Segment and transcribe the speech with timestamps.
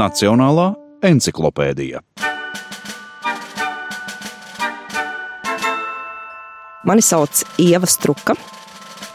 [0.00, 0.70] Nacionālā
[1.04, 1.98] encyklopēdija.
[6.88, 8.32] Mani sauc Ieva Struka,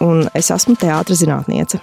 [0.06, 1.81] un es esmu teātris zinātniece.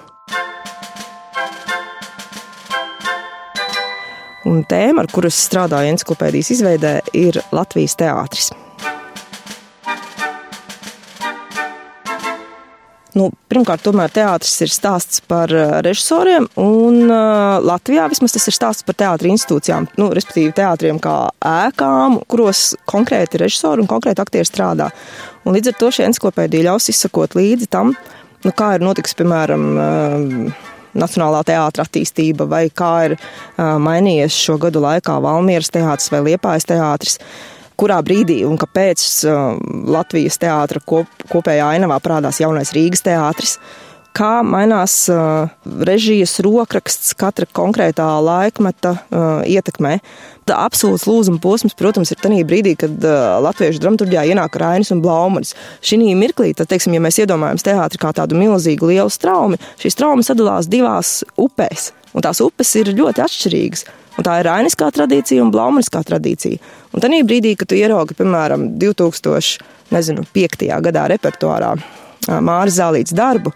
[4.47, 8.53] Un tēma, ar kuras strādāju encyklopēdijas izveidē, ir Latvijas teātris.
[13.13, 18.57] Nu, pirmkārt, tomēr teātris ir stāsts par uh, režisoriem, un uh, Latvijā vismaz tas ir
[18.57, 24.49] stāsts par teātris institūcijām, nu, respektīvi teātriem kā ēkām, kuros konkrēti režisori un konkrēti aktieri
[24.49, 24.89] strādā.
[25.45, 27.93] Un līdz ar to šī encyklopēdija ļaus izsakot līdzi tam,
[28.47, 34.59] nu, kā ir notiks, piemēram, uh, Nacionālā teātra attīstība, vai kā ir uh, mainījies šo
[34.61, 37.17] gadu laikā Valmieras teātris vai Liepājas teātris.
[37.83, 39.57] Kurā brīdī un kāpēc uh,
[39.91, 43.57] Latvijas teātra kop, kopējā ainavā parādās jaunais Rīgas teātris,
[44.15, 45.49] kā mainās uh,
[45.89, 49.97] režijas rokraksts katra konkrētā laikmeta uh, ietekmē.
[50.47, 55.03] Tā absolūts lūzuma posms, protams, ir tajā brīdī, kad uh, latviešu dramaturgijā ienāk Rainis un
[55.03, 55.57] Blaumanis.
[55.83, 60.31] Šī mirklī, tad, teiksim, ja mēs iedomājamies teātri kā tādu milzīgu lielu straumi, šīs traumas
[60.31, 63.87] sadalās divās upēs, un tās upes ir ļoti atšķirīgas.
[64.19, 66.61] Un tā ir rainiskā tradīcija un blaumaniskā tradīcija.
[66.93, 70.69] Un tajā brīdī, kad tu ieraugi, piemēram, 2005.
[70.87, 71.73] gadā repertuārā
[72.29, 73.51] Māra Zālītas darbu,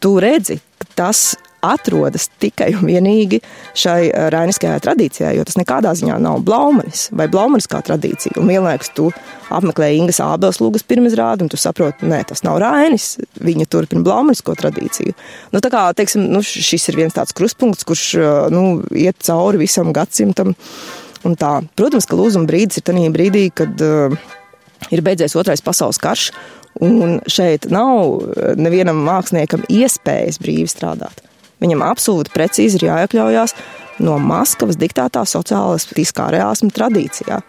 [0.00, 3.40] tu redzi, ka tas atrodas tikai un vienīgi
[3.78, 8.38] šai rainiskajā tradīcijā, jo tas nekādā ziņā nav blaumanis vai blaumaniskā tradīcija.
[8.40, 9.08] Un vienlaikus tu
[9.52, 14.54] apmeklē Ingas Ābels lūgas pirmizrādi, un tu saproti, nē, tas nav rainis, viņa turpina blaumanisko
[14.60, 15.16] tradīciju.
[15.54, 18.06] Nu, tā kā, teiksim, nu, šis ir viens tāds kruspunkts, kurš,
[18.54, 18.64] nu,
[18.96, 20.54] iet cauri visam gadsimtam.
[21.26, 24.14] Un tā, protams, ka lūzuma brīdis ir tajā brīdī, kad uh,
[24.88, 26.30] ir beidzies otrais pasaules karš,
[26.78, 31.24] Un šeit nav eh, nevienam māksliniekam iespējas brīvi strādāt.
[31.60, 33.56] Viņam absolūti precīzi ir jāiekļaujas
[34.04, 37.40] no Maskavas diktētā sociālistiskā reālisma tradīcijā.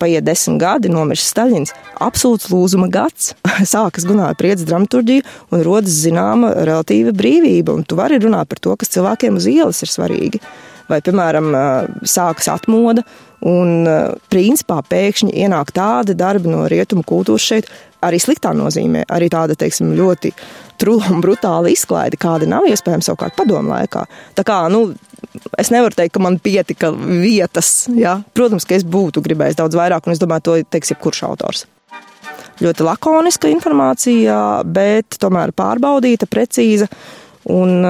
[0.00, 1.72] Paiet desmit gadi, nomirst Staļins,
[2.02, 3.32] absolūts lūzuma gads.
[3.72, 5.24] Sākas Gunāra priecas dramaturģija
[5.54, 7.76] un rodas zināma relatīva brīvība.
[7.78, 10.42] Un tu vari runāt par to, kas cilvēkiem uz ielas ir svarīgi.
[10.90, 11.46] Vai, piemēram,
[12.04, 13.06] sākas atmoda,
[13.48, 13.86] un
[14.28, 17.70] principā pēkšņi ienāk tāda darba no rietumu kultūras šeit,
[18.04, 20.34] arī sliktā nozīmē, arī tāda, teiksim, ļoti
[20.80, 24.04] trula un brutāla izklaide, kāda nav iespējama savukārt padomu laikā.
[24.38, 24.86] Tā kā, nu,
[25.60, 28.18] es nevaru teikt, ka man pietika vietas, jā.
[28.36, 31.66] Protams, ka es būtu gribējis daudz vairāk, un es domāju, to teiks jebkurš autors.
[32.62, 36.86] Ļoti lakoniska informācija, bet tomēr pārbaudīta, precīza.
[37.50, 37.82] Un,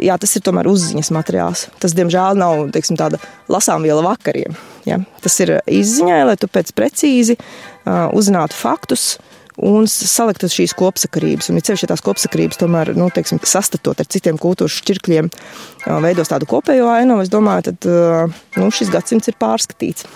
[0.00, 1.66] jā, tas ir tomēr uzziņas materiāls.
[1.82, 3.18] Tas, diemžēl, nav teiksim, tāda
[3.52, 4.54] lasāmviela vakariem.
[4.88, 5.02] Ja?
[5.24, 7.36] Tas ir izziņai, lai tu pēc precīzi
[7.84, 9.16] uzzinātu faktus
[9.64, 11.50] un saliktu šīs kopsakarības.
[11.50, 15.30] Un, ja ceļš tās kopsakarības tomēr, nu, teiksim, sastatot ar citiem kultūras šķirkļiem,
[16.04, 17.88] veidos tādu kopējo ainu, es domāju, tad
[18.60, 20.08] nu, šis gadsimts ir pārskatīts.